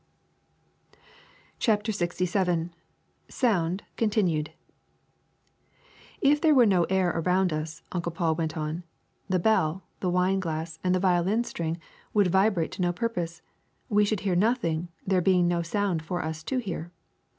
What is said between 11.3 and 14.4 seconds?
string would vibrate to no purpose; we should hear